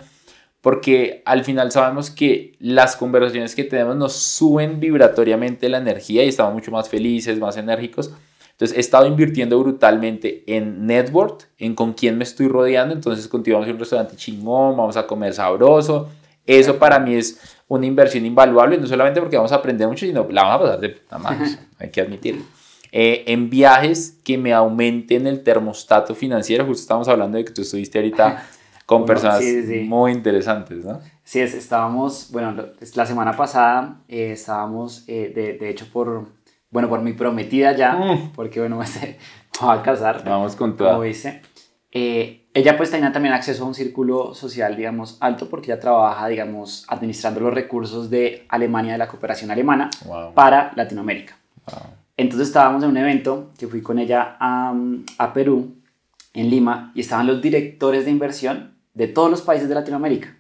[0.62, 6.30] porque al final sabemos que las conversaciones que tenemos nos suben vibratoriamente la energía y
[6.30, 8.12] estamos mucho más felices, más enérgicos.
[8.52, 12.94] Entonces he estado invirtiendo brutalmente en network, en con quién me estoy rodeando.
[12.94, 16.10] Entonces continuamos en un restaurante chingón, vamos a comer sabroso.
[16.46, 20.28] Eso para mí es una inversión invaluable, no solamente porque vamos a aprender mucho, sino
[20.30, 21.46] la vamos a pasar de puta madre,
[21.80, 22.44] hay que admitirlo.
[22.92, 27.62] Eh, en viajes que me aumenten el termostato financiero, justo estamos hablando de que tú
[27.62, 28.44] estuviste ahorita
[28.88, 29.44] con personas
[29.86, 31.00] muy interesantes, ¿no?
[31.24, 32.56] Sí, es, estábamos, bueno,
[32.96, 36.28] la semana pasada eh, estábamos, eh, de, de, hecho, por,
[36.72, 38.32] bueno, por mi prometida ya, mm.
[38.34, 39.18] porque, bueno, me
[39.62, 40.24] voy a casar.
[40.26, 40.90] Vamos con todo.
[40.90, 41.44] Como dice.
[41.92, 46.28] Eh, ella pues tenía también acceso a un círculo social, digamos, alto porque ella trabaja,
[46.28, 49.90] digamos, administrando los recursos de Alemania, de la cooperación alemana,
[50.34, 51.38] para Latinoamérica.
[52.18, 54.74] Entonces estábamos en un evento que fui con ella a,
[55.18, 55.76] a, Perú,
[56.34, 60.36] en Lima, y estaban los directores de inversión de todos los países de Latinoamérica.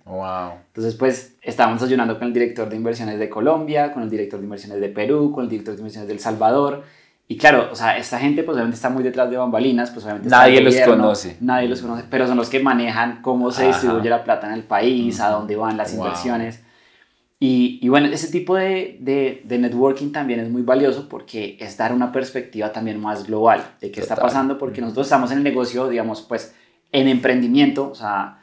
[0.67, 4.45] Entonces pues estábamos ayunando con el director de inversiones de Colombia, con el director de
[4.45, 6.83] inversiones de Perú, con el director de inversiones de El Salvador,
[7.31, 10.29] y claro, o sea, esta gente pues obviamente está muy detrás de bambalinas, pues obviamente...
[10.29, 11.37] Nadie los conoce.
[11.39, 14.63] Nadie los conoce, pero son los que manejan cómo se distribuye la plata en el
[14.63, 16.63] país, a dónde van las inversiones.
[17.39, 21.77] Y, y, bueno, ese tipo de, de, de, networking también es muy valioso porque es
[21.77, 25.43] dar una perspectiva también más global de qué está pasando, porque nosotros estamos en el
[25.43, 26.55] negocio, digamos, pues
[26.91, 28.38] en emprendimiento, o sea,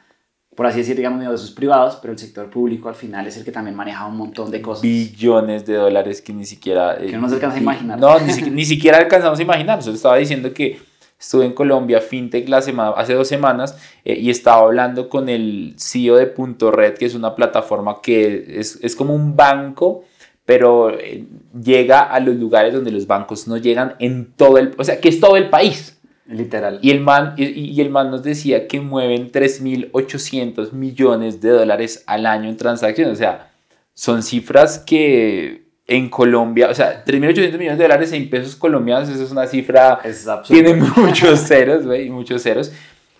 [0.57, 3.51] por así decir, digamos, negocios privados, pero el sector público al final es el que
[3.51, 4.81] también maneja un montón de cosas.
[4.81, 6.95] Billones de dólares que ni siquiera...
[6.95, 7.99] Eh, que no nos alcanza a imaginar.
[7.99, 9.79] No, ni, siquiera alcanzamos a imaginar.
[9.81, 10.79] Yo estaba diciendo que
[11.19, 15.75] estuve en Colombia, FinTech, la semana, hace dos semanas eh, y estaba hablando con el
[15.77, 20.05] CEO de Punto Red, que es una plataforma que es, es como un banco,
[20.43, 21.23] pero eh,
[21.63, 24.73] llega a los lugares donde los bancos no llegan en todo el...
[24.79, 25.96] O sea, que es todo el país.
[26.27, 26.79] Literal.
[26.81, 32.25] Y el man, y, el man nos decía que mueven 3.800 millones de dólares al
[32.25, 33.13] año en transacciones.
[33.13, 33.51] O sea,
[33.93, 39.23] son cifras que en Colombia, o sea, 3.800 millones de dólares en pesos colombianos, eso
[39.23, 40.01] es una cifra...
[40.03, 42.73] Es tiene muchos ceros, güey, muchos ceros.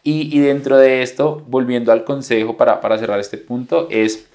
[0.04, 4.28] Y, y, dentro de esto, volviendo al consejo para, para cerrar este punto, es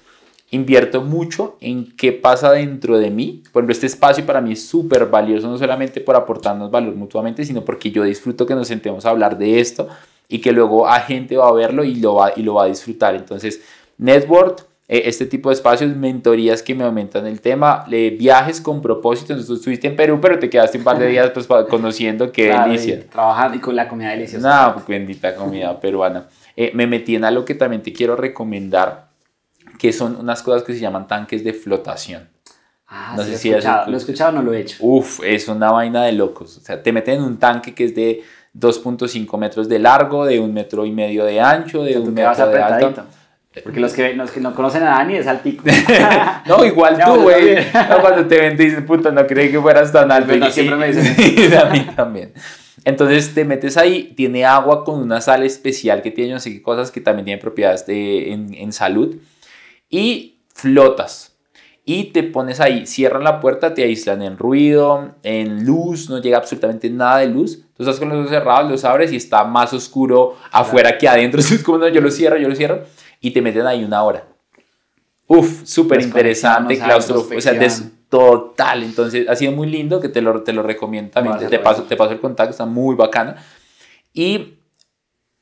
[0.53, 3.43] invierto mucho en qué pasa dentro de mí.
[3.51, 7.43] Por ejemplo, este espacio para mí es súper valioso, no solamente por aportarnos valor mutuamente,
[7.45, 9.87] sino porque yo disfruto que nos sentemos a hablar de esto
[10.29, 12.67] y que luego a gente va a verlo y lo va, y lo va a
[12.67, 13.15] disfrutar.
[13.15, 13.61] Entonces,
[13.97, 19.33] Network, eh, este tipo de espacios, mentorías que me aumentan el tema, viajes con propósito.
[19.33, 22.53] Entonces, tú estuviste en Perú, pero te quedaste un par de días pues, conociendo qué
[22.53, 23.03] delicia.
[23.09, 24.73] Trabajando y con la comida deliciosa.
[24.73, 26.27] No, bendita comida peruana.
[26.55, 29.12] Eh, me metí en algo que también te quiero recomendar
[29.83, 32.29] que son unas cosas que se llaman tanques de flotación.
[32.87, 34.77] Ah, no sé si lo he escuchado, lo he escuchado, no lo he hecho.
[34.79, 36.55] Uf, es una vaina de locos.
[36.55, 38.23] O sea, te meten en un tanque que es de
[38.57, 42.61] 2.5 metros de largo, de un metro y medio de ancho, de un metro de
[42.61, 43.03] alto.
[43.61, 45.65] Porque los que, los que no conocen a Dani es altico.
[46.45, 47.55] no, igual tú, güey.
[47.89, 50.33] No, cuando te ven, te dicen, puta, no creí que fueras tan alto.
[50.37, 51.57] No, siempre me dicen.
[51.57, 52.31] a mí también.
[52.85, 56.61] Entonces te metes ahí, tiene agua con una sal especial que tiene no sé qué
[56.61, 59.17] cosas que también tiene propiedades de, en, en salud
[59.93, 61.35] y flotas.
[61.85, 66.37] Y te pones ahí, cierran la puerta, te aíslan en ruido, en luz, no llega
[66.37, 67.59] absolutamente nada de luz.
[67.75, 71.41] Tú estás con los ojos cerrados, los abres y está más oscuro afuera que adentro.
[71.41, 72.83] Es como no, yo lo cierro, yo lo cierro.
[73.19, 74.25] Y te meten ahí una hora.
[75.27, 77.37] Uf, súper interesante, claustrofobia.
[77.37, 77.69] O sea,
[78.09, 78.83] total.
[78.83, 81.49] Entonces, ha sido muy lindo que te lo, te lo recomiendo también.
[81.49, 83.35] te, paso, te paso el contacto, está muy bacana.
[84.13, 84.55] Y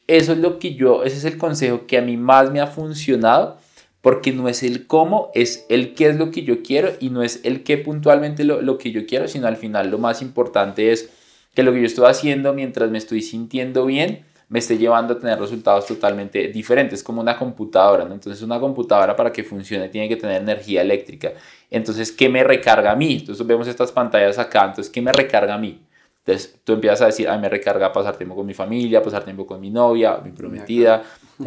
[0.07, 2.67] eso es lo que yo, ese es el consejo que a mí más me ha
[2.67, 3.57] funcionado,
[4.01, 7.23] porque no es el cómo, es el qué es lo que yo quiero y no
[7.23, 10.91] es el qué puntualmente lo, lo que yo quiero, sino al final lo más importante
[10.91, 11.09] es
[11.53, 15.19] que lo que yo estoy haciendo mientras me estoy sintiendo bien, me esté llevando a
[15.19, 18.13] tener resultados totalmente diferentes, como una computadora, ¿no?
[18.13, 21.31] Entonces una computadora para que funcione tiene que tener energía eléctrica.
[21.69, 23.17] Entonces, ¿qué me recarga a mí?
[23.21, 25.81] Entonces vemos estas pantallas acá, entonces, ¿qué me recarga a mí?
[26.25, 29.47] Entonces tú empiezas a decir, ay, me recarga pasar tiempo con mi familia, pasar tiempo
[29.47, 31.01] con mi novia, mi prometida.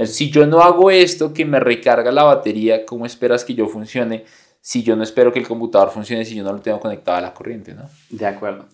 [0.05, 4.25] Si yo no hago esto que me recarga la batería, ¿cómo esperas que yo funcione?
[4.61, 7.21] Si yo no espero que el computador funcione, si yo no lo tengo conectado a
[7.21, 7.83] la corriente, ¿no?
[8.11, 8.67] De acuerdo.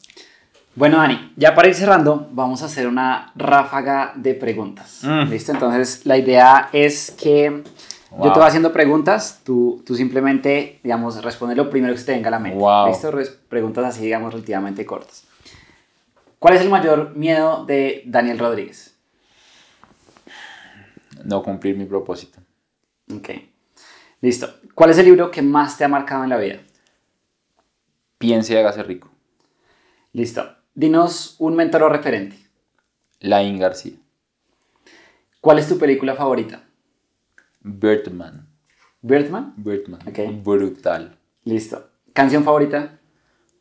[0.76, 5.00] Bueno, Dani, ya para ir cerrando, vamos a hacer una ráfaga de preguntas.
[5.02, 5.28] Mm.
[5.28, 5.52] ¿Listo?
[5.52, 7.62] Entonces, la idea es que
[8.12, 12.12] yo te voy haciendo preguntas, tú, tú simplemente, digamos, responde lo primero que se te
[12.12, 12.64] venga a la mente.
[12.88, 13.12] ¿Listo?
[13.48, 15.24] Preguntas así, digamos, relativamente cortas.
[16.38, 18.89] ¿Cuál es el mayor miedo de Daniel Rodríguez?
[21.24, 22.40] No cumplir mi propósito.
[23.14, 23.30] Ok.
[24.20, 24.48] Listo.
[24.74, 26.60] ¿Cuál es el libro que más te ha marcado en la vida?
[28.18, 29.10] Piense y hágase rico.
[30.12, 30.56] Listo.
[30.74, 32.36] Dinos un mentor o referente.
[33.20, 33.94] Lain García.
[35.40, 36.64] ¿Cuál es tu película favorita?
[37.60, 38.48] Birdman.
[39.02, 39.54] ¿Birdman?
[39.56, 40.00] Birdman.
[40.06, 40.44] Ok.
[40.44, 41.18] Brutal.
[41.44, 41.90] Listo.
[42.12, 42.98] ¿Canción favorita?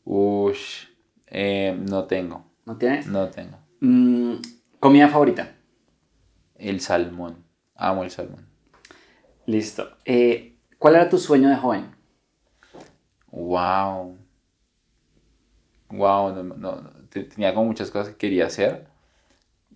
[0.03, 0.85] Ush,
[1.27, 2.45] eh, no tengo.
[2.65, 3.07] ¿No tienes?
[3.07, 3.57] No tengo.
[3.79, 4.35] Mm,
[4.79, 5.55] ¿Comida favorita?
[6.55, 7.45] El salmón.
[7.79, 8.45] Amo el salmón.
[9.45, 9.89] Listo.
[10.03, 11.95] Eh, ¿Cuál era tu sueño de joven?
[13.31, 14.17] Wow.
[15.89, 18.87] Wow, no, tenía como muchas cosas que quería hacer.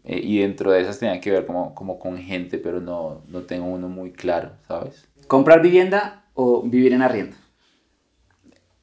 [0.04, 3.44] Eh, y dentro de esas tenía que ver como, como con gente, pero no, no
[3.44, 5.08] tengo uno muy claro, ¿sabes?
[5.28, 7.38] ¿Comprar vivienda o vivir en arriendo?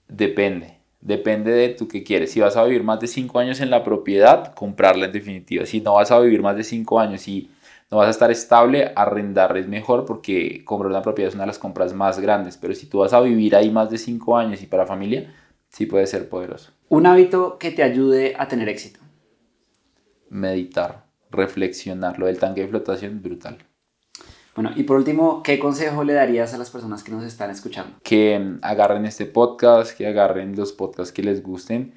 [0.09, 0.79] Depende.
[1.03, 2.33] Depende de tú qué quieres.
[2.33, 5.67] Si vas a vivir más de 5 años en la propiedad, comprarla en definitiva.
[5.67, 7.51] Si no vas a vivir más de 5 años y
[7.91, 11.49] no vas a estar estable, arrendar es mejor porque comprar una propiedad es una de
[11.49, 12.57] las compras más grandes.
[12.57, 15.35] Pero si tú vas a vivir ahí más de 5 años y para familia,
[15.69, 16.71] sí puede ser poderoso.
[16.89, 19.01] Un hábito que te ayude a tener éxito.
[20.29, 22.19] Meditar, reflexionar.
[22.19, 23.59] Lo del tanque de flotación, brutal.
[24.55, 27.97] Bueno, y por último, ¿qué consejo le darías a las personas que nos están escuchando?
[28.05, 31.95] Que agarren este podcast, que agarren los podcasts que les gusten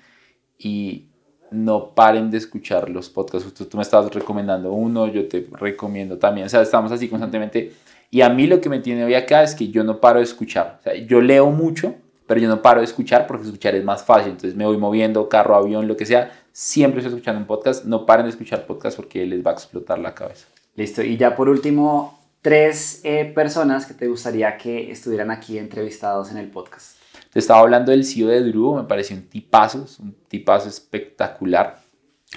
[0.58, 1.10] y
[1.54, 3.54] no paren de escuchar los podcasts.
[3.54, 6.48] Tú, me estás recomendando uno, yo te recomiendo también.
[6.48, 7.74] O sea, estamos así constantemente.
[8.10, 10.26] Y a mí lo que me tiene hoy acá es que yo no paro de
[10.26, 10.78] escuchar.
[10.80, 11.96] O sea, yo leo mucho,
[12.28, 14.32] pero yo no paro de escuchar porque escuchar es más fácil.
[14.32, 16.32] Entonces me voy moviendo, carro, avión, lo que sea.
[16.52, 17.86] Siempre estoy escuchando un podcast.
[17.86, 20.48] No paren de escuchar podcast porque les va a explotar la cabeza.
[20.76, 21.02] Listo.
[21.04, 26.38] Y ya por último, tres eh, personas que te gustaría que estuvieran aquí entrevistados en
[26.38, 27.03] el podcast.
[27.34, 31.80] Te estaba hablando del CEO de Drew, me pareció un tipazo, un tipazo espectacular.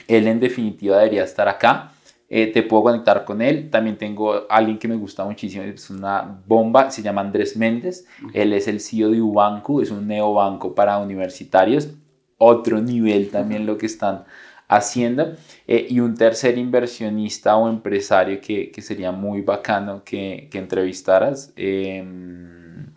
[0.09, 1.93] Él en definitiva debería estar acá.
[2.31, 3.69] Eh, te puedo conectar con él.
[3.69, 8.07] También tengo alguien que me gusta muchísimo, es una bomba, se llama Andrés Méndez.
[8.33, 11.91] Él es el CEO de Ubanco, es un neobanco para universitarios.
[12.39, 14.25] Otro nivel también lo que están
[14.67, 15.35] haciendo.
[15.67, 21.53] Eh, y un tercer inversionista o empresario que, que sería muy bacano que, que entrevistaras.
[21.55, 22.95] Em,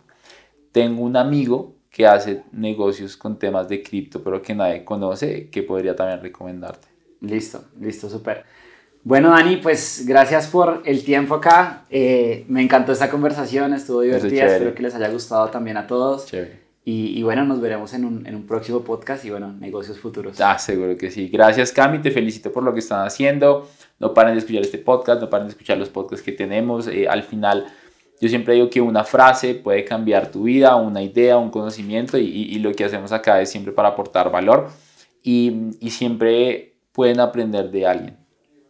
[0.72, 5.62] tengo un amigo que hace negocios con temas de cripto, pero que nadie conoce, que
[5.62, 6.88] podría también recomendarte.
[7.20, 8.44] Listo, listo, súper.
[9.04, 11.84] Bueno, Dani, pues gracias por el tiempo acá.
[11.90, 14.46] Eh, me encantó esta conversación, estuvo divertida.
[14.46, 16.24] Espero que les haya gustado también a todos.
[16.24, 16.70] Chévere.
[16.82, 20.40] Y, bueno, nos veremos en un, en un, próximo podcast y bueno, negocios futuros.
[20.40, 21.28] Ah, seguro que sí.
[21.28, 22.00] Gracias, Cami.
[22.00, 23.68] Te felicito por lo que están haciendo.
[24.00, 26.88] No paren de escuchar este podcast, no paren de escuchar los podcasts que tenemos.
[26.88, 27.66] Eh, al final,
[28.20, 32.24] yo siempre digo que una frase puede cambiar tu vida, una idea, un conocimiento y,
[32.24, 34.68] y, lo que hacemos acá es siempre para aportar valor
[35.22, 38.16] y, y siempre pueden aprender de alguien.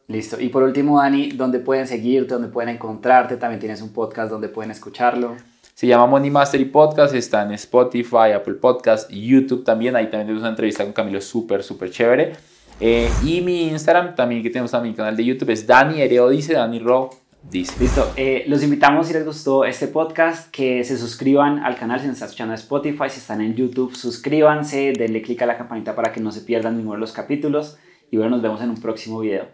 [0.07, 0.41] Listo.
[0.41, 2.35] Y por último, Dani, ¿dónde pueden seguirte?
[2.35, 3.37] ¿Dónde pueden encontrarte?
[3.37, 5.37] También tienes un podcast donde pueden escucharlo.
[5.75, 9.97] Se llama Money Mastery Podcast, está en Spotify, Apple Podcast, YouTube también.
[9.97, 12.33] Ahí también tenemos una entrevista con Camilo súper, súper chévere.
[12.81, 16.29] Eh, y mi Instagram, también que tenemos también mi canal de YouTube, es Dani Ereo
[16.29, 17.11] Dice, Dani Ro
[17.43, 17.81] Dice.
[17.81, 18.13] Listo.
[18.17, 22.15] Eh, los invitamos, si les gustó este podcast, que se suscriban al canal si nos
[22.15, 26.13] están escuchando en Spotify, si están en YouTube, suscríbanse, denle click a la campanita para
[26.13, 27.79] que no se pierdan ninguno de los capítulos.
[28.11, 29.47] Y bueno, nos vemos en un próximo video.